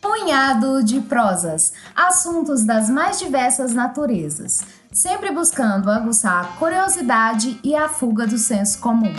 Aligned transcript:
Punhado 0.00 0.82
de 0.82 1.00
prosas, 1.02 1.72
assuntos 1.94 2.64
das 2.64 2.90
mais 2.90 3.20
diversas 3.20 3.72
naturezas, 3.72 4.60
sempre 4.90 5.30
buscando 5.30 5.88
aguçar 5.88 6.44
a 6.44 6.48
curiosidade 6.58 7.60
e 7.62 7.76
a 7.76 7.88
fuga 7.88 8.26
do 8.26 8.38
senso 8.38 8.80
comum. 8.80 9.14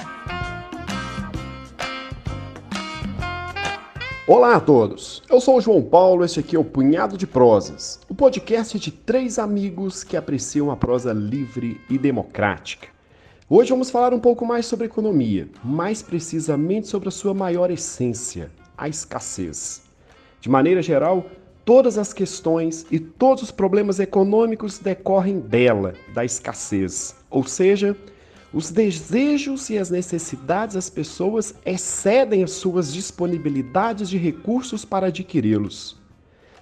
Olá 4.28 4.58
a 4.58 4.60
todos, 4.60 5.24
eu 5.29 5.40
sou 5.40 5.58
o 5.58 5.62
João 5.62 5.82
Paulo, 5.82 6.26
este 6.26 6.42
aqui 6.42 6.58
é 6.58 6.60
o 6.60 6.66
Punhado 6.66 7.18
de 7.18 7.26
Prosas, 7.26 8.02
o 8.10 8.16
podcast 8.16 8.78
de 8.78 8.92
três 8.92 9.40
amigos 9.40 10.04
que 10.04 10.18
apreciam 10.18 10.70
a 10.70 10.76
prosa 10.76 11.13
livre 11.13 11.79
e 11.90 11.98
democrática. 11.98 13.01
Hoje 13.54 13.72
vamos 13.72 13.90
falar 13.90 14.13
um 14.13 14.20
pouco 14.20 14.46
mais 14.46 14.65
sobre 14.65 14.86
economia, 14.86 15.49
mais 15.62 16.02
precisamente 16.02 16.88
sobre 16.88 17.10
a 17.10 17.12
sua 17.12 17.34
maior 17.34 17.70
essência, 17.70 18.50
a 18.77 18.88
escassez. 18.88 19.82
De 20.40 20.50
maneira 20.50 20.82
geral, 20.82 21.26
todas 21.66 21.98
as 21.98 22.14
questões 22.14 22.86
e 22.90 22.98
todos 22.98 23.44
os 23.44 23.52
problemas 23.52 24.00
econômicos 24.00 24.80
decorrem 24.80 25.41
dela, 25.41 25.96
da 26.14 26.24
escassez, 26.24 27.14
ou 27.30 27.44
seja, 27.44 27.94
os 28.54 28.72
desejos 28.72 29.70
e 29.70 29.77
as 29.77 29.90
necessidades 29.90 30.76
das 30.76 30.90
pessoas 30.90 31.54
excedem 31.66 32.46
as 32.46 32.52
suas 32.52 32.94
disponibilidades 32.94 34.08
de 34.08 34.18
recursos 34.18 34.86
para 34.86 35.08
adquiri-los. 35.08 35.99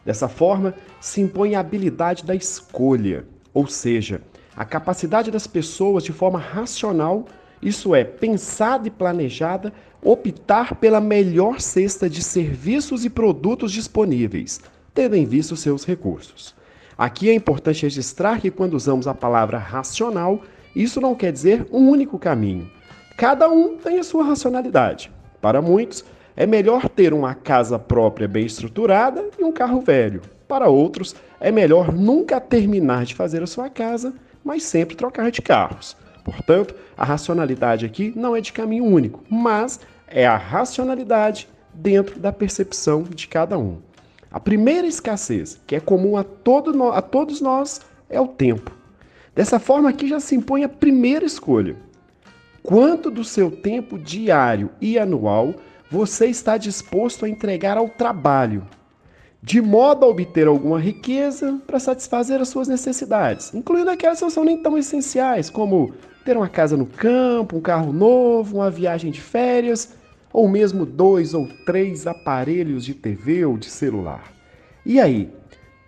Dessa 0.04 0.28
forma, 0.28 0.74
se 1.00 1.22
impõe 1.22 1.54
a 1.54 1.60
habilidade 1.60 2.26
da 2.26 2.34
escolha, 2.34 3.28
ou 3.54 3.68
seja, 3.68 4.24
a 4.60 4.66
capacidade 4.66 5.32
das 5.32 5.48
pessoas 5.48 6.04
de 6.04 6.12
forma 6.12 6.38
racional, 6.38 7.24
isso 7.62 7.96
é, 7.96 8.04
pensada 8.04 8.90
e 8.90 8.92
planejada, 8.92 9.72
optar 10.04 10.76
pela 10.76 11.00
melhor 11.00 11.62
cesta 11.62 12.10
de 12.10 12.22
serviços 12.22 13.06
e 13.06 13.10
produtos 13.10 13.72
disponíveis, 13.72 14.60
tendo 14.94 15.16
em 15.16 15.24
vista 15.24 15.54
os 15.54 15.62
seus 15.62 15.86
recursos. 15.86 16.54
Aqui 16.98 17.30
é 17.30 17.34
importante 17.34 17.84
registrar 17.84 18.42
que 18.42 18.52
quando 18.52 18.74
usamos 18.74 19.08
a 19.08 19.14
palavra 19.14 19.58
racional, 19.58 20.42
isso 20.76 21.00
não 21.00 21.16
quer 21.16 21.32
dizer 21.32 21.66
um 21.72 21.88
único 21.88 22.20
caminho. 22.20 22.70
Cada 23.16 23.48
um 23.48 23.78
tem 23.78 23.98
a 23.98 24.04
sua 24.04 24.26
racionalidade. 24.26 25.10
Para 25.40 25.62
muitos, 25.62 26.04
é 26.36 26.46
melhor 26.46 26.90
ter 26.90 27.14
uma 27.14 27.34
casa 27.34 27.80
própria 27.80 28.28
bem 28.28 28.46
estruturada 28.46 29.30
e 29.40 29.44
um 29.46 29.54
carro 29.54 29.80
velho. 29.80 30.22
Para 30.50 30.68
outros, 30.68 31.16
é 31.40 31.50
melhor 31.50 31.94
nunca 31.94 32.42
terminar 32.42 33.06
de 33.06 33.16
fazer 33.16 33.42
a 33.42 33.48
sua 33.48 33.70
casa, 33.70 34.14
mas 34.50 34.64
sempre 34.64 34.96
trocar 34.96 35.30
de 35.30 35.44
carros. 35.44 35.96
Portanto, 36.24 36.74
a 36.98 37.06
racionalidade 37.06 37.86
aqui 37.86 38.12
não 38.16 38.36
é 38.36 38.42
de 38.42 38.52
caminho 38.52 38.84
único, 38.84 39.24
mas 39.30 39.80
é 40.08 40.26
a 40.26 40.38
racionalidade 40.38 41.48
dentro 41.72 42.20
da 42.20 42.34
percepção 42.34 43.04
de 43.04 43.28
cada 43.28 43.60
um. 43.60 43.78
A 44.32 44.40
primeira 44.40 44.88
escassez, 44.88 45.62
que 45.68 45.76
é 45.76 45.80
comum 45.80 46.18
a, 46.18 46.24
todo 46.24 46.84
a 46.92 47.00
todos 47.00 47.40
nós, 47.40 47.82
é 48.10 48.20
o 48.20 48.28
tempo. 48.28 48.76
Dessa 49.36 49.60
forma, 49.60 49.88
aqui 49.88 50.08
já 50.08 50.20
se 50.20 50.36
impõe 50.36 50.64
a 50.64 50.70
primeira 50.70 51.26
escolha. 51.26 51.76
Quanto 52.64 53.12
do 53.12 53.24
seu 53.24 53.52
tempo 53.52 54.00
diário 54.00 54.72
e 54.82 54.98
anual 54.98 55.54
você 55.92 56.26
está 56.26 56.58
disposto 56.58 57.24
a 57.24 57.30
entregar 57.30 57.78
ao 57.78 57.88
trabalho, 57.88 58.68
de 59.42 59.62
modo 59.62 60.06
a 60.06 60.10
obter 60.10 60.48
alguma 60.48 60.80
riqueza 60.80 61.60
para 61.66 61.80
satisfazer 61.80 62.42
as 62.42 62.50
suas 62.50 62.68
necessidades, 62.68 63.54
incluindo 63.54 63.90
aquelas 63.90 64.20
que 64.20 64.24
não 64.24 64.30
são 64.30 64.44
nem 64.44 64.62
tão 64.62 64.78
essenciais, 64.78 65.50
como 65.50 65.94
ter 66.26 66.36
uma 66.36 66.50
casa 66.50 66.76
no 66.76 66.86
campo, 66.86 67.58
um 67.58 67.62
carro 67.62 67.94
novo, 67.94 68.58
uma 68.58 68.70
viagem 68.70 69.12
de 69.12 69.22
férias, 69.22 69.94
ou 70.32 70.48
mesmo 70.48 70.86
dois 70.86 71.34
ou 71.34 71.48
três 71.66 72.06
aparelhos 72.06 72.86
de 72.86 72.94
TV 72.94 73.46
ou 73.46 73.58
de 73.58 73.70
celular. 73.70 74.32
E 74.86 75.00
aí, 75.00 75.30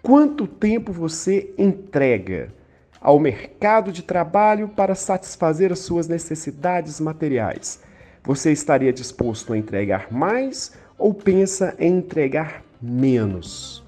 quanto 0.02 0.48
tempo 0.48 0.92
você 0.92 1.54
entrega 1.58 2.54
ao 3.02 3.20
mercado 3.20 3.92
de 3.92 4.04
trabalho 4.04 4.70
para 4.70 4.94
satisfazer 4.94 5.72
as 5.72 5.80
suas 5.80 6.08
necessidades 6.08 7.00
materiais. 7.00 7.82
Você 8.24 8.52
estaria 8.52 8.94
disposto 8.94 9.54
a 9.54 9.58
entregar 9.58 10.12
mais 10.12 10.74
ou 11.00 11.12
pensa 11.12 11.76
em 11.80 11.98
entregar 11.98 12.64
menos? 12.82 13.84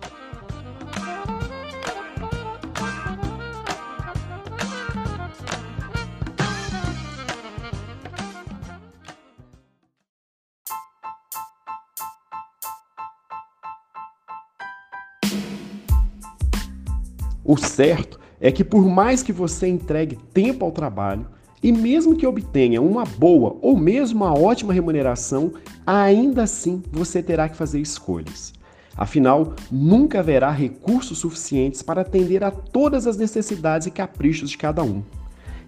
O 17.46 17.58
certo 17.58 18.20
é 18.40 18.52
que 18.52 18.64
por 18.64 18.86
mais 18.86 19.22
que 19.22 19.34
você 19.34 19.68
entregue 19.68 20.18
tempo 20.34 20.64
ao 20.64 20.72
trabalho 20.72 21.28
e 21.62 21.72
mesmo 21.72 22.16
que 22.16 22.26
obtenha 22.26 22.82
uma 22.82 23.04
boa 23.04 23.58
ou 23.62 23.78
mesmo 23.78 24.24
uma 24.24 24.34
ótima 24.34 24.74
remuneração, 24.74 25.54
ainda 25.86 26.44
assim 26.44 26.82
você 26.92 27.22
terá 27.22 27.50
que 27.50 27.56
fazer 27.56 27.80
escolhas. 27.80 28.54
Afinal, 28.96 29.56
nunca 29.72 30.20
haverá 30.20 30.52
recursos 30.52 31.18
suficientes 31.18 31.82
para 31.82 32.02
atender 32.02 32.44
a 32.44 32.52
todas 32.52 33.08
as 33.08 33.18
necessidades 33.18 33.88
e 33.88 33.92
caprichos 33.92 34.50
de 34.52 34.58
cada 34.58 34.84
um. 34.84 35.02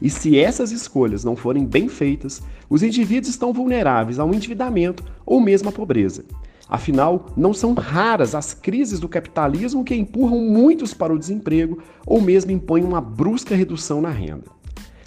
E 0.02 0.10
se 0.10 0.38
essas 0.38 0.72
escolhas 0.72 1.24
não 1.24 1.36
forem 1.36 1.66
bem 1.66 1.88
feitas, 1.88 2.42
os 2.70 2.84
indivíduos 2.84 3.30
estão 3.30 3.54
vulneráveis 3.54 4.20
ao 4.20 4.34
endividamento 4.34 5.04
ou 5.26 5.40
mesmo 5.40 5.70
à 5.70 5.72
pobreza. 5.72 6.26
Afinal, 6.68 7.28
não 7.38 7.54
são 7.54 7.74
raras 7.74 8.34
as 8.34 8.54
crises 8.54 9.00
do 9.00 9.08
capitalismo 9.08 9.84
que 9.84 9.96
empurram 9.96 10.40
muitos 10.40 10.94
para 10.94 11.14
o 11.14 11.20
desemprego 11.20 11.82
ou 12.06 12.20
mesmo 12.20 12.52
impõem 12.52 12.84
uma 12.84 13.00
brusca 13.00 13.56
redução 13.56 14.02
na 14.02 14.10
renda. 14.10 14.46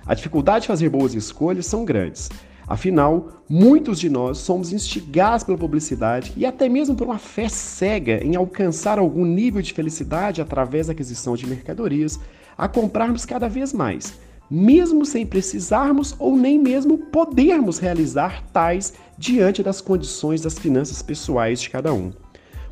A 0.06 0.14
dificuldade 0.14 0.62
de 0.62 0.68
fazer 0.68 0.88
boas 0.88 1.14
escolhas 1.14 1.66
são 1.66 1.84
grandes. 1.84 2.30
Afinal, 2.68 3.42
muitos 3.48 3.98
de 3.98 4.10
nós 4.10 4.38
somos 4.38 4.74
instigados 4.74 5.42
pela 5.42 5.56
publicidade 5.56 6.34
e 6.36 6.44
até 6.44 6.68
mesmo 6.68 6.94
por 6.94 7.06
uma 7.06 7.18
fé 7.18 7.48
cega 7.48 8.22
em 8.22 8.36
alcançar 8.36 8.98
algum 8.98 9.24
nível 9.24 9.62
de 9.62 9.72
felicidade 9.72 10.42
através 10.42 10.86
da 10.86 10.92
aquisição 10.92 11.34
de 11.34 11.46
mercadorias, 11.46 12.20
a 12.58 12.68
comprarmos 12.68 13.24
cada 13.24 13.48
vez 13.48 13.72
mais, 13.72 14.18
mesmo 14.50 15.06
sem 15.06 15.24
precisarmos 15.24 16.14
ou 16.18 16.36
nem 16.36 16.58
mesmo 16.58 16.98
podermos 16.98 17.78
realizar 17.78 18.44
tais 18.52 18.92
diante 19.16 19.62
das 19.62 19.80
condições 19.80 20.42
das 20.42 20.58
finanças 20.58 21.00
pessoais 21.00 21.62
de 21.62 21.70
cada 21.70 21.94
um. 21.94 22.12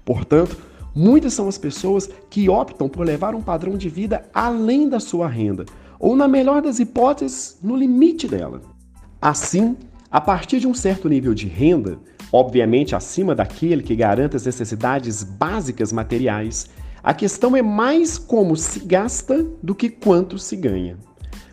Portanto, 0.05 0.59
muitas 0.95 1.33
são 1.33 1.49
as 1.49 1.57
pessoas 1.57 2.11
que 2.29 2.51
optam 2.51 2.87
por 2.87 3.07
levar 3.07 3.35
um 3.35 3.41
padrão 3.41 3.79
de 3.79 3.89
vida 3.89 4.29
além 4.35 4.91
da 4.91 5.01
sua 5.01 5.27
renda, 5.27 5.65
ou, 5.99 6.15
na 6.15 6.29
melhor 6.29 6.61
das 6.61 6.79
hipóteses, 6.79 7.57
no 7.63 7.75
limite 7.75 8.29
dela. 8.29 8.76
Assim, 9.21 9.77
a 10.11 10.21
partir 10.21 10.61
de 10.61 10.67
um 10.67 10.75
certo 10.75 11.09
nível 11.09 11.35
de 11.35 11.47
renda, 11.47 11.99
obviamente 12.33 12.95
acima 12.95 13.35
daquele 13.35 13.83
que 13.83 13.97
garanta 13.97 14.37
as 14.37 14.45
necessidades 14.45 15.23
básicas 15.23 15.93
materiais, 15.93 16.69
a 17.03 17.15
questão 17.15 17.57
é 17.57 17.63
mais 17.63 18.19
como 18.19 18.57
se 18.57 18.81
gasta 18.81 19.47
do 19.63 19.75
que 19.75 19.89
quanto 19.89 20.39
se 20.39 20.57
ganha. 20.57 20.97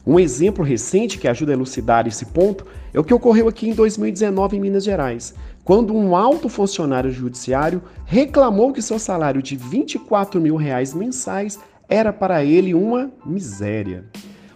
Um 0.06 0.19
exemplo 0.19 0.66
recente 0.66 1.18
que 1.18 1.28
ajuda 1.29 1.53
a 1.53 1.56
elucidar 1.56 2.07
esse 2.07 2.25
ponto 2.25 2.66
é 2.94 3.00
o 3.00 3.03
que 3.03 3.13
ocorreu 3.13 3.47
aqui 3.47 3.69
em 3.69 3.74
2019 3.74 4.57
em 4.57 4.59
Minas 4.59 4.84
Gerais, 4.84 5.34
quando 5.63 5.95
um 5.95 6.16
alto 6.16 6.50
funcionário 6.50 7.09
judiciário 7.09 7.81
reclamou 8.06 8.74
que 8.74 8.81
seu 8.81 9.00
salário 9.00 9.41
de 9.41 9.56
24 9.56 10.41
mil 10.41 10.57
reais 10.57 10.94
mensais 10.94 11.57
era 11.88 12.12
para 12.12 12.44
ele 12.44 12.74
uma 12.74 13.12
miséria. 13.25 14.03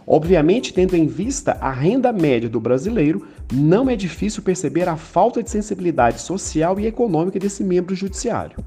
Obviamente, 0.09 0.73
tendo 0.73 0.95
em 0.95 1.05
vista 1.05 1.57
a 1.59 1.69
renda 1.69 2.13
média 2.13 2.47
do 2.47 2.61
brasileiro, 2.61 3.27
não 3.51 3.89
é 3.89 3.95
difícil 3.95 4.41
perceber 4.41 4.87
a 4.87 4.95
falta 4.95 5.43
de 5.43 5.49
sensibilidade 5.49 6.21
social 6.21 6.79
e 6.79 6.85
econômica 6.87 7.37
desse 7.37 7.61
membro 7.61 7.93
judiciário. 7.93 8.63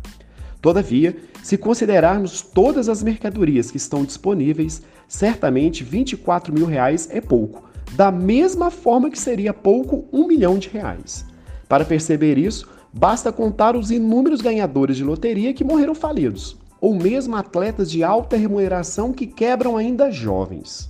Todavia, 0.60 1.16
se 1.42 1.56
considerarmos 1.56 2.42
todas 2.42 2.90
as 2.90 3.02
mercadorias 3.02 3.70
que 3.70 3.78
estão 3.78 4.04
disponíveis, 4.04 4.82
certamente 5.08 5.82
24 5.82 6.52
mil 6.52 6.66
reais 6.66 7.08
é 7.10 7.22
pouco, 7.22 7.66
da 7.92 8.12
mesma 8.12 8.70
forma 8.70 9.10
que 9.10 9.18
seria 9.18 9.54
pouco 9.54 10.04
um 10.12 10.26
milhão 10.26 10.58
de 10.58 10.68
reais. 10.68 11.24
Para 11.66 11.86
perceber 11.86 12.36
isso, 12.36 12.68
basta 12.92 13.32
contar 13.32 13.74
os 13.74 13.90
inúmeros 13.90 14.42
ganhadores 14.42 14.98
de 14.98 15.04
loteria 15.04 15.54
que 15.54 15.64
morreram 15.64 15.94
falidos, 15.94 16.58
ou 16.78 16.94
mesmo 16.94 17.34
atletas 17.34 17.90
de 17.90 18.04
alta 18.04 18.36
remuneração 18.36 19.10
que 19.10 19.26
quebram 19.26 19.78
ainda 19.78 20.10
jovens. 20.10 20.86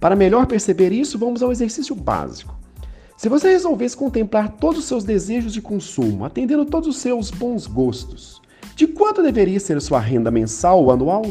Para 0.00 0.16
melhor 0.16 0.46
perceber 0.46 0.92
isso, 0.92 1.18
vamos 1.18 1.42
ao 1.42 1.50
exercício 1.50 1.94
básico. 1.94 2.56
Se 3.16 3.28
você 3.28 3.50
resolvesse 3.50 3.96
contemplar 3.96 4.56
todos 4.60 4.78
os 4.78 4.84
seus 4.84 5.02
desejos 5.02 5.52
de 5.52 5.60
consumo, 5.60 6.24
atendendo 6.24 6.64
todos 6.64 6.88
os 6.88 6.98
seus 6.98 7.32
bons 7.32 7.66
gostos, 7.66 8.40
de 8.76 8.86
quanto 8.86 9.24
deveria 9.24 9.58
ser 9.58 9.80
sua 9.80 9.98
renda 9.98 10.30
mensal 10.30 10.84
ou 10.84 10.92
anual? 10.92 11.24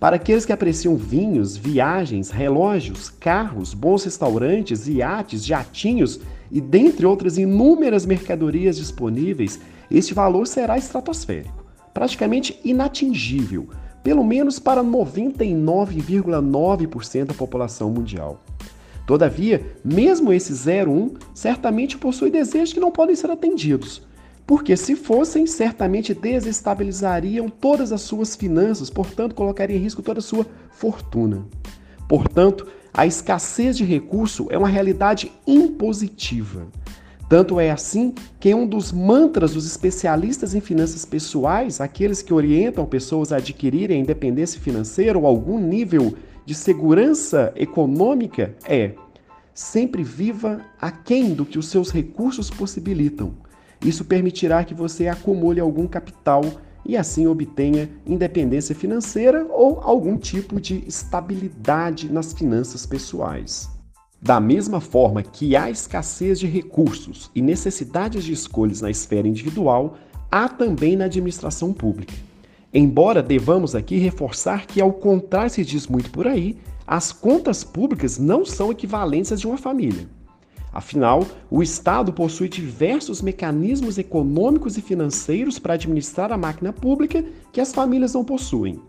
Para 0.00 0.16
aqueles 0.16 0.44
que 0.44 0.52
apreciam 0.52 0.96
vinhos, 0.96 1.56
viagens, 1.56 2.30
relógios, 2.30 3.10
carros, 3.10 3.74
bons 3.74 4.02
restaurantes, 4.02 4.88
iates, 4.88 5.44
jatinhos 5.44 6.20
e 6.50 6.60
dentre 6.60 7.06
outras 7.06 7.38
inúmeras 7.38 8.04
mercadorias 8.04 8.76
disponíveis, 8.76 9.60
este 9.88 10.14
valor 10.14 10.48
será 10.48 10.76
estratosférico, 10.76 11.64
praticamente 11.94 12.58
inatingível, 12.64 13.68
pelo 14.02 14.24
menos 14.24 14.58
para 14.58 14.82
99,9% 14.82 17.26
da 17.26 17.34
população 17.34 17.90
mundial. 17.90 18.42
Todavia, 19.06 19.64
mesmo 19.84 20.32
esse 20.32 20.52
01 20.52 21.14
certamente 21.34 21.96
possui 21.96 22.30
desejos 22.30 22.74
que 22.74 22.80
não 22.80 22.90
podem 22.90 23.14
ser 23.16 23.30
atendidos, 23.30 24.06
porque 24.46 24.76
se 24.76 24.94
fossem, 24.96 25.46
certamente 25.46 26.12
desestabilizariam 26.14 27.48
todas 27.48 27.92
as 27.92 28.02
suas 28.02 28.36
finanças, 28.36 28.90
portanto, 28.90 29.34
colocaria 29.34 29.76
em 29.76 29.80
risco 29.80 30.02
toda 30.02 30.20
a 30.20 30.22
sua 30.22 30.46
fortuna. 30.70 31.46
Portanto, 32.08 32.66
a 32.92 33.06
escassez 33.06 33.76
de 33.76 33.84
recurso 33.84 34.46
é 34.50 34.58
uma 34.58 34.68
realidade 34.68 35.32
impositiva. 35.46 36.66
Tanto 37.28 37.60
é 37.60 37.70
assim 37.70 38.14
que 38.40 38.54
um 38.54 38.66
dos 38.66 38.90
mantras 38.90 39.52
dos 39.52 39.66
especialistas 39.66 40.54
em 40.54 40.60
finanças 40.60 41.04
pessoais, 41.04 41.80
aqueles 41.80 42.22
que 42.22 42.32
orientam 42.32 42.86
pessoas 42.86 43.32
a 43.32 43.36
adquirirem 43.36 44.00
independência 44.00 44.60
financeira 44.60 45.18
ou 45.18 45.26
algum 45.26 45.58
nível 45.60 46.14
de 46.46 46.54
segurança 46.54 47.52
econômica, 47.54 48.54
é: 48.64 48.92
sempre 49.52 50.02
viva 50.02 50.62
aquém 50.80 51.34
do 51.34 51.44
que 51.44 51.58
os 51.58 51.68
seus 51.68 51.90
recursos 51.90 52.48
possibilitam 52.48 53.34
isso 53.84 54.04
permitirá 54.04 54.64
que 54.64 54.74
você 54.74 55.06
acumule 55.06 55.60
algum 55.60 55.86
capital 55.86 56.42
e 56.84 56.96
assim 56.96 57.26
obtenha 57.26 57.88
independência 58.06 58.74
financeira 58.74 59.46
ou 59.50 59.80
algum 59.80 60.16
tipo 60.16 60.60
de 60.60 60.82
estabilidade 60.86 62.10
nas 62.10 62.32
finanças 62.32 62.84
pessoais. 62.86 63.70
Da 64.20 64.40
mesma 64.40 64.80
forma 64.80 65.22
que 65.22 65.54
há 65.54 65.70
escassez 65.70 66.40
de 66.40 66.46
recursos 66.46 67.30
e 67.34 67.40
necessidades 67.40 68.24
de 68.24 68.32
escolhas 68.32 68.80
na 68.80 68.90
esfera 68.90 69.28
individual, 69.28 69.96
há 70.30 70.48
também 70.48 70.96
na 70.96 71.04
administração 71.04 71.72
pública. 71.72 72.14
Embora 72.74 73.22
devamos 73.22 73.74
aqui 73.74 73.96
reforçar 73.96 74.66
que, 74.66 74.80
ao 74.80 74.92
contrário 74.92 75.50
se 75.50 75.64
diz 75.64 75.86
muito 75.86 76.10
por 76.10 76.26
aí, 76.26 76.58
as 76.86 77.12
contas 77.12 77.62
públicas 77.62 78.18
não 78.18 78.44
são 78.44 78.72
equivalentes 78.72 79.32
às 79.32 79.40
de 79.40 79.46
uma 79.46 79.56
família. 79.56 80.08
Afinal, 80.72 81.24
o 81.50 81.62
Estado 81.62 82.12
possui 82.12 82.48
diversos 82.48 83.22
mecanismos 83.22 83.98
econômicos 83.98 84.76
e 84.76 84.82
financeiros 84.82 85.58
para 85.58 85.74
administrar 85.74 86.30
a 86.30 86.36
máquina 86.36 86.72
pública 86.72 87.24
que 87.52 87.60
as 87.60 87.72
famílias 87.72 88.14
não 88.14 88.24
possuem. 88.24 88.80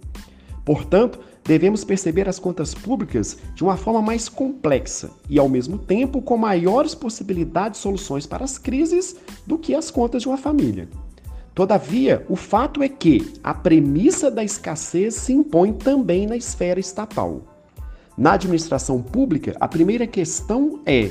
Portanto, 0.66 1.20
devemos 1.50 1.84
perceber 1.84 2.30
as 2.30 2.38
contas 2.38 2.76
públicas 2.76 3.40
de 3.56 3.64
uma 3.64 3.76
forma 3.76 4.04
mais 4.04 4.30
complexa 4.30 5.10
e, 5.28 5.40
ao 5.40 5.50
mesmo 5.50 5.80
tempo, 5.80 6.22
com 6.22 6.38
maiores 6.38 6.94
possibilidades 6.94 7.80
de 7.80 7.82
soluções 7.82 8.28
para 8.28 8.44
as 8.46 8.60
crises 8.60 9.16
do 9.48 9.58
que 9.58 9.74
as 9.74 9.90
contas 9.90 10.22
de 10.22 10.28
uma 10.28 10.38
família. 10.38 10.88
Todavia, 11.56 12.24
o 12.30 12.36
fato 12.36 12.84
é 12.84 12.88
que 12.88 13.34
a 13.44 13.52
premissa 13.52 14.30
da 14.30 14.44
escassez 14.44 15.16
se 15.16 15.34
impõe 15.34 15.74
também 15.74 16.28
na 16.28 16.38
esfera 16.38 16.80
estatal. 16.80 17.42
Na 18.16 18.34
administração 18.34 19.02
pública, 19.02 19.58
a 19.60 19.68
primeira 19.68 20.06
questão 20.06 20.80
é 20.86 21.10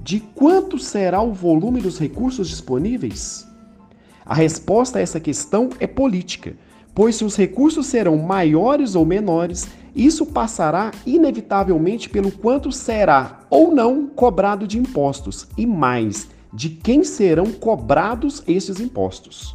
de 0.00 0.20
quanto 0.20 0.78
será 0.78 1.20
o 1.20 1.32
volume 1.32 1.80
dos 1.80 1.98
recursos 1.98 2.48
disponíveis? 2.48 3.44
A 4.24 4.32
resposta 4.32 5.00
a 5.00 5.02
essa 5.02 5.18
questão 5.18 5.70
é 5.80 5.88
política, 5.88 6.54
pois 6.96 7.16
se 7.16 7.26
os 7.26 7.36
recursos 7.36 7.88
serão 7.88 8.16
maiores 8.16 8.94
ou 8.94 9.04
menores, 9.04 9.68
isso 9.94 10.24
passará 10.24 10.92
inevitavelmente 11.04 12.08
pelo 12.08 12.32
quanto 12.32 12.72
será 12.72 13.40
ou 13.50 13.70
não 13.70 14.06
cobrado 14.06 14.66
de 14.66 14.78
impostos 14.78 15.46
e 15.58 15.66
mais, 15.66 16.26
de 16.50 16.70
quem 16.70 17.04
serão 17.04 17.52
cobrados 17.52 18.42
esses 18.48 18.80
impostos. 18.80 19.54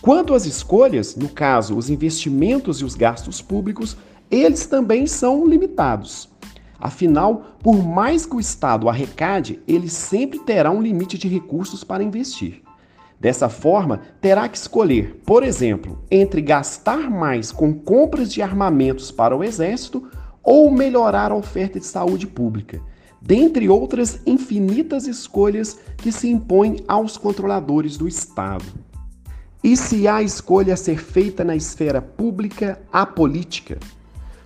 Quanto 0.00 0.32
às 0.32 0.46
escolhas, 0.46 1.14
no 1.16 1.28
caso, 1.28 1.76
os 1.76 1.90
investimentos 1.90 2.80
e 2.80 2.84
os 2.86 2.94
gastos 2.94 3.42
públicos, 3.42 3.94
eles 4.30 4.64
também 4.64 5.06
são 5.06 5.46
limitados. 5.46 6.30
Afinal, 6.80 7.56
por 7.62 7.76
mais 7.76 8.24
que 8.24 8.36
o 8.36 8.40
Estado 8.40 8.88
arrecade, 8.88 9.60
ele 9.68 9.90
sempre 9.90 10.38
terá 10.38 10.70
um 10.70 10.80
limite 10.80 11.18
de 11.18 11.28
recursos 11.28 11.84
para 11.84 12.02
investir. 12.02 12.62
Dessa 13.20 13.50
forma, 13.50 14.00
terá 14.18 14.48
que 14.48 14.56
escolher, 14.56 15.20
por 15.26 15.42
exemplo, 15.42 16.02
entre 16.10 16.40
gastar 16.40 17.10
mais 17.10 17.52
com 17.52 17.74
compras 17.74 18.32
de 18.32 18.40
armamentos 18.40 19.10
para 19.10 19.36
o 19.36 19.44
Exército 19.44 20.08
ou 20.42 20.70
melhorar 20.70 21.30
a 21.30 21.34
oferta 21.34 21.78
de 21.78 21.84
saúde 21.84 22.26
pública, 22.26 22.80
dentre 23.20 23.68
outras 23.68 24.22
infinitas 24.24 25.06
escolhas 25.06 25.78
que 25.98 26.10
se 26.10 26.30
impõem 26.30 26.82
aos 26.88 27.18
controladores 27.18 27.98
do 27.98 28.08
Estado. 28.08 28.64
E 29.62 29.76
se 29.76 30.08
há 30.08 30.22
escolha 30.22 30.72
a 30.72 30.76
ser 30.76 30.98
feita 30.98 31.44
na 31.44 31.54
esfera 31.54 32.00
pública, 32.00 32.80
há 32.90 33.04
política. 33.04 33.78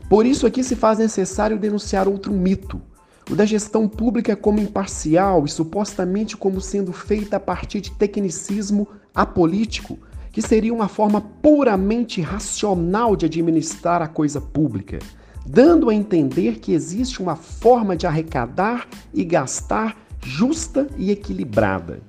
Por 0.09 0.27
isso 0.27 0.49
aqui 0.49 0.65
se 0.65 0.75
faz 0.75 0.99
necessário 0.99 1.57
denunciar 1.57 2.09
outro 2.09 2.33
mito, 2.33 2.83
o 3.31 3.35
da 3.35 3.47
gestão 3.47 3.89
pública 3.89 4.37
como 4.37 4.61
imparcial 4.61 5.45
e 5.45 5.49
supostamente 5.49 6.37
como 6.37 6.61
sendo 6.61 6.93
feita 6.93 7.37
a 7.37 7.41
partir 7.41 7.81
de 7.81 7.91
tecnicismo 7.91 8.87
apolítico, 9.15 9.99
que 10.31 10.43
seria 10.43 10.75
uma 10.75 10.89
forma 10.89 11.21
puramente 11.21 12.21
racional 12.21 13.17
de 13.17 13.27
administrar 13.27 14.03
a 14.03 14.09
coisa 14.09 14.41
pública, 14.41 14.99
dando 15.47 15.89
a 15.89 15.95
entender 15.95 16.59
que 16.59 16.73
existe 16.73 17.23
uma 17.23 17.37
forma 17.37 17.97
de 17.97 18.07
arrecadar 18.07 18.89
e 19.13 19.25
gastar 19.25 19.97
justa 20.21 20.89
e 20.97 21.11
equilibrada. 21.11 22.03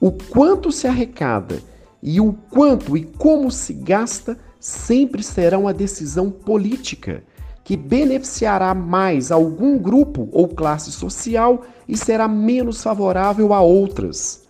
O 0.00 0.10
quanto 0.10 0.72
se 0.72 0.86
arrecada 0.86 1.62
e 2.02 2.20
o 2.20 2.32
quanto 2.32 2.96
e 2.96 3.04
como 3.04 3.50
se 3.50 3.72
gasta 3.72 4.38
sempre 4.58 5.22
será 5.22 5.58
uma 5.58 5.72
decisão 5.72 6.30
política 6.30 7.22
que 7.64 7.76
beneficiará 7.76 8.74
mais 8.74 9.30
algum 9.30 9.78
grupo 9.78 10.28
ou 10.32 10.48
classe 10.48 10.90
social 10.90 11.62
e 11.86 11.96
será 11.96 12.26
menos 12.26 12.82
favorável 12.82 13.52
a 13.52 13.60
outras. 13.60 14.42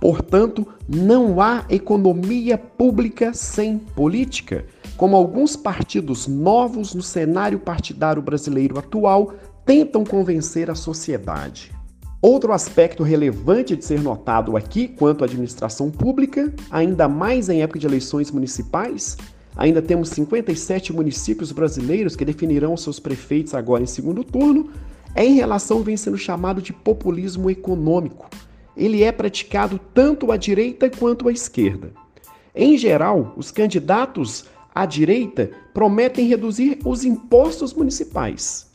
Portanto, 0.00 0.66
não 0.88 1.40
há 1.40 1.64
economia 1.68 2.56
pública 2.56 3.34
sem 3.34 3.78
política, 3.78 4.64
como 4.96 5.16
alguns 5.16 5.56
partidos 5.56 6.26
novos 6.26 6.94
no 6.94 7.02
cenário 7.02 7.58
partidário 7.58 8.22
brasileiro 8.22 8.78
atual 8.78 9.32
tentam 9.64 10.04
convencer 10.04 10.70
a 10.70 10.74
sociedade. 10.74 11.72
Outro 12.20 12.52
aspecto 12.52 13.04
relevante 13.04 13.76
de 13.76 13.84
ser 13.84 14.00
notado 14.00 14.56
aqui 14.56 14.88
quanto 14.88 15.22
à 15.22 15.26
administração 15.26 15.88
pública, 15.88 16.52
ainda 16.68 17.08
mais 17.08 17.48
em 17.48 17.62
época 17.62 17.78
de 17.78 17.86
eleições 17.86 18.30
municipais, 18.32 19.16
Ainda 19.58 19.82
temos 19.82 20.10
57 20.10 20.92
municípios 20.92 21.50
brasileiros 21.50 22.14
que 22.14 22.24
definirão 22.24 22.76
seus 22.76 23.00
prefeitos 23.00 23.54
agora 23.54 23.82
em 23.82 23.86
segundo 23.86 24.22
turno. 24.22 24.70
É 25.16 25.24
em 25.24 25.34
relação 25.34 25.82
vem 25.82 25.96
sendo 25.96 26.16
chamado 26.16 26.62
de 26.62 26.72
populismo 26.72 27.50
econômico. 27.50 28.30
Ele 28.76 29.02
é 29.02 29.10
praticado 29.10 29.80
tanto 29.92 30.30
à 30.30 30.36
direita 30.36 30.88
quanto 30.88 31.26
à 31.26 31.32
esquerda. 31.32 31.92
Em 32.54 32.78
geral, 32.78 33.34
os 33.36 33.50
candidatos 33.50 34.44
à 34.72 34.86
direita 34.86 35.50
prometem 35.74 36.28
reduzir 36.28 36.78
os 36.84 37.04
impostos 37.04 37.74
municipais, 37.74 38.70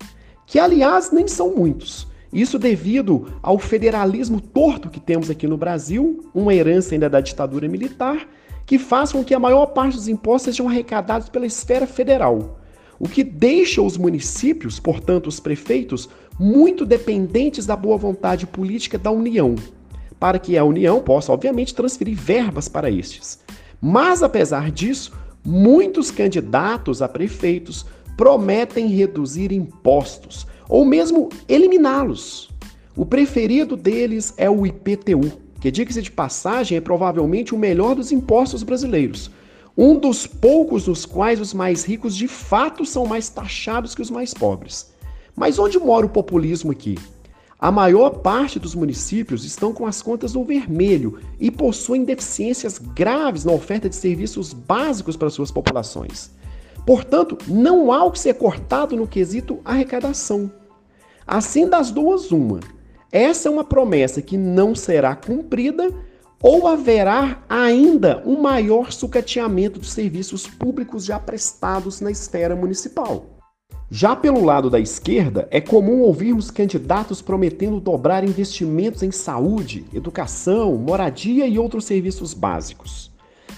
que 0.46 0.60
aliás 0.60 1.12
nem 1.14 1.30
são 1.30 1.56
muitos. 1.56 2.06
Isso 2.34 2.60
devido 2.60 3.28
ao 3.42 3.58
federalismo 3.58 4.42
torto 4.42 4.90
que 4.90 5.00
temos 5.00 5.30
aqui 5.30 5.48
no 5.48 5.56
Brasil, 5.56 6.30
uma 6.34 6.54
herança 6.54 6.94
ainda 6.94 7.10
da 7.10 7.22
ditadura 7.22 7.70
militar, 7.70 8.28
que 8.66 8.78
faz 8.78 9.12
com 9.12 9.24
que 9.24 9.34
a 9.34 9.40
maior 9.40 9.68
parte 9.68 9.96
dos 9.96 10.08
impostos 10.08 10.54
sejam 10.54 10.70
arrecadados 10.70 11.30
pela 11.30 11.46
esfera 11.46 11.86
federal, 11.86 12.60
o 13.00 13.08
que 13.08 13.24
deixa 13.24 13.82
os 13.82 13.98
municípios, 13.98 14.80
portanto 14.80 15.28
os 15.28 15.40
prefeitos, 15.40 16.10
muito 16.40 16.86
dependentes 16.86 17.66
da 17.66 17.76
boa 17.76 17.98
vontade 17.98 18.48
política 18.48 18.98
da 18.98 19.12
União, 19.12 19.56
para 20.20 20.40
que 20.40 20.58
a 20.58 20.64
União 20.64 21.02
possa, 21.02 21.32
obviamente, 21.32 21.76
transferir 21.76 22.18
verbas 22.18 22.68
para 22.68 22.90
estes. 22.90 23.40
Mas, 23.82 24.24
apesar 24.24 24.72
disso, 24.72 25.12
muitos 25.46 26.10
candidatos 26.10 27.02
a 27.02 27.08
prefeitos 27.10 27.86
prometem 28.16 28.88
reduzir 28.88 29.52
impostos 29.52 30.48
ou 30.70 30.86
mesmo 30.86 31.30
eliminá-los. 31.48 32.50
O 32.96 33.06
preferido 33.06 33.76
deles 33.76 34.34
é 34.38 34.50
o 34.50 34.66
IPTU, 34.66 35.43
que, 35.64 35.72
diga-se 35.72 36.02
de 36.02 36.12
passagem, 36.12 36.78
é 36.78 36.82
provavelmente 36.82 37.56
o 37.56 37.58
melhor 37.58 37.96
dos 37.96 38.12
impostos 38.12 38.64
brasileiros. 38.64 39.32
Um 39.78 39.98
dos 39.98 40.28
poucos 40.28 40.88
nos 40.88 41.06
quais 41.06 41.40
os 41.40 41.54
mais 41.54 41.86
ricos 41.86 42.18
de 42.18 42.28
fato 42.28 42.86
são 42.86 43.06
mais 43.06 43.30
taxados 43.30 43.96
que 43.96 44.02
os 44.02 44.12
mais 44.12 44.34
pobres. 44.34 44.92
Mas 45.34 45.58
onde 45.58 45.80
mora 45.80 46.06
o 46.06 46.10
populismo 46.10 46.70
aqui? 46.70 47.00
A 47.58 47.72
maior 47.72 48.10
parte 48.10 48.60
dos 48.60 48.76
municípios 48.76 49.46
estão 49.46 49.72
com 49.72 49.88
as 49.88 50.02
contas 50.02 50.34
no 50.34 50.44
vermelho 50.44 51.18
e 51.40 51.50
possuem 51.50 52.04
deficiências 52.04 52.78
graves 52.78 53.46
na 53.46 53.54
oferta 53.54 53.88
de 53.88 53.96
serviços 53.96 54.52
básicos 54.52 55.16
para 55.16 55.30
suas 55.30 55.50
populações. 55.50 56.30
Portanto, 56.86 57.38
não 57.48 57.90
há 57.90 58.04
o 58.04 58.12
que 58.12 58.20
ser 58.20 58.34
cortado 58.34 58.98
no 58.98 59.08
quesito 59.08 59.62
arrecadação. 59.64 60.52
Assim, 61.26 61.70
das 61.70 61.90
duas, 61.90 62.34
uma. 62.34 62.60
Essa 63.14 63.48
é 63.48 63.52
uma 63.52 63.64
promessa 63.64 64.24
que 64.24 64.36
não 64.36 64.74
será 64.74 65.16
cumprida 65.16 65.94
ou 66.42 66.68
haverá 66.68 67.44
ainda 67.48 68.24
um 68.26 68.42
maior 68.42 68.92
sucateamento 68.92 69.80
dos 69.80 69.92
serviços 69.92 70.48
públicos 70.48 71.06
já 71.06 71.20
prestados 71.20 72.02
na 72.02 72.10
esfera 72.10 72.56
municipal. 72.56 73.28
Já 73.88 74.16
pelo 74.16 74.44
lado 74.44 74.68
da 74.68 74.80
esquerda, 74.80 75.48
é 75.52 75.62
comum 75.62 76.02
ouvirmos 76.02 76.50
candidatos 76.50 77.22
prometendo 77.22 77.80
dobrar 77.80 78.24
investimentos 78.24 79.04
em 79.04 79.12
saúde, 79.12 79.86
educação, 79.94 80.76
moradia 80.76 81.46
e 81.46 81.60
outros 81.60 81.86
serviços 81.86 82.34
básicos. 82.34 83.12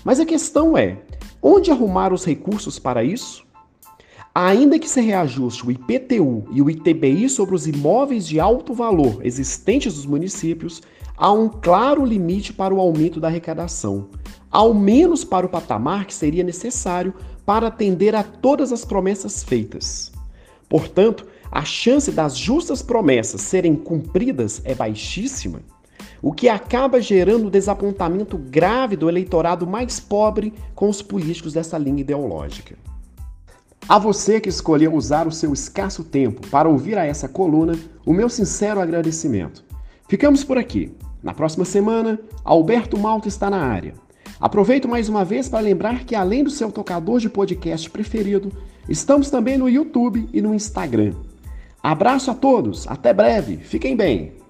Mas 0.04 0.20
a 0.20 0.26
questão 0.26 0.78
é: 0.78 0.98
onde 1.42 1.72
arrumar 1.72 2.12
os 2.12 2.26
recursos 2.26 2.78
para 2.78 3.06
isso? 3.06 3.45
Ainda 4.38 4.78
que 4.78 4.90
se 4.90 5.00
reajuste 5.00 5.66
o 5.66 5.72
IPTU 5.72 6.44
e 6.52 6.62
o 6.62 6.70
ITBI 6.70 7.30
sobre 7.30 7.56
os 7.56 7.66
imóveis 7.68 8.28
de 8.28 8.38
alto 8.38 8.74
valor 8.74 9.26
existentes 9.26 9.96
nos 9.96 10.06
municípios, 10.06 10.82
há 11.16 11.32
um 11.32 11.48
claro 11.48 12.04
limite 12.04 12.52
para 12.52 12.76
o 12.76 12.82
aumento 12.82 13.18
da 13.22 13.30
arrecadação, 13.30 14.10
ao 14.52 14.74
menos 14.74 15.24
para 15.24 15.46
o 15.46 15.50
patamar 15.50 16.04
que 16.04 16.14
seria 16.14 16.44
necessário 16.44 17.14
para 17.46 17.68
atender 17.68 18.14
a 18.14 18.24
todas 18.24 18.74
as 18.74 18.84
promessas 18.84 19.42
feitas. 19.42 20.12
Portanto, 20.68 21.26
a 21.50 21.64
chance 21.64 22.12
das 22.12 22.36
justas 22.36 22.82
promessas 22.82 23.40
serem 23.40 23.74
cumpridas 23.74 24.62
é 24.66 24.76
baixíssima, 24.76 25.62
o 26.22 26.34
que 26.34 26.50
acaba 26.50 27.00
gerando 27.00 27.50
desapontamento 27.50 28.38
grave 28.38 28.98
do 28.98 29.08
eleitorado 29.08 29.66
mais 29.66 30.02
pobre 30.02 30.54
com 30.74 30.90
os 30.90 31.02
políticos 31.02 31.54
dessa 31.54 31.78
linha 31.78 32.02
ideológica. 32.02 32.76
A 33.88 34.00
você 34.00 34.42
que 34.42 34.50
escolheu 34.50 34.96
usar 34.96 35.28
o 35.28 35.32
seu 35.32 35.54
escasso 35.54 36.04
tempo 36.04 36.48
para 36.48 36.68
ouvir 36.68 36.98
a 36.98 37.06
essa 37.06 37.30
coluna, 37.30 37.78
o 38.04 38.12
meu 38.12 38.28
sincero 38.30 38.82
agradecimento. 38.82 39.64
Ficamos 40.10 40.44
por 40.44 40.58
aqui. 40.58 40.92
Na 41.22 41.36
próxima 41.36 41.66
semana, 41.66 42.20
Alberto 42.44 42.98
Malta 42.98 43.28
está 43.28 43.48
na 43.48 43.60
área. 43.60 43.94
Aproveito 44.40 44.88
mais 44.88 45.08
uma 45.08 45.24
vez 45.24 45.48
para 45.48 45.60
lembrar 45.60 46.04
que, 46.04 46.16
além 46.16 46.44
do 46.44 46.50
seu 46.50 46.72
tocador 46.72 47.20
de 47.20 47.30
podcast 47.30 47.88
preferido, 47.92 48.52
estamos 48.90 49.30
também 49.30 49.56
no 49.56 49.70
YouTube 49.70 50.28
e 50.34 50.42
no 50.42 50.54
Instagram. 50.54 51.14
Abraço 51.82 52.32
a 52.32 52.34
todos, 52.34 52.88
até 52.88 53.14
breve, 53.14 53.58
fiquem 53.58 53.96
bem! 53.96 54.45